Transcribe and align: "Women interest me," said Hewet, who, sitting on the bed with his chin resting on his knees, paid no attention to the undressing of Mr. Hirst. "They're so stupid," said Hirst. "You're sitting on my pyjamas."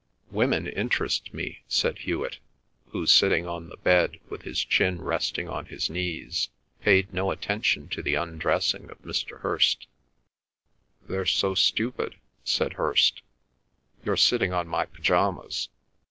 "Women 0.31 0.65
interest 0.65 1.31
me," 1.31 1.61
said 1.67 1.99
Hewet, 1.99 2.39
who, 2.87 3.05
sitting 3.05 3.45
on 3.45 3.69
the 3.69 3.77
bed 3.77 4.19
with 4.29 4.41
his 4.41 4.65
chin 4.65 4.99
resting 4.99 5.47
on 5.47 5.67
his 5.67 5.91
knees, 5.91 6.49
paid 6.81 7.13
no 7.13 7.29
attention 7.29 7.87
to 7.89 8.01
the 8.01 8.15
undressing 8.15 8.89
of 8.89 8.99
Mr. 9.03 9.41
Hirst. 9.41 9.85
"They're 11.07 11.27
so 11.27 11.53
stupid," 11.53 12.15
said 12.43 12.73
Hirst. 12.73 13.21
"You're 14.03 14.17
sitting 14.17 14.51
on 14.53 14.67
my 14.67 14.87
pyjamas." 14.87 15.69